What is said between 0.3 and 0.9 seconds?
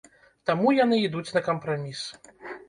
Таму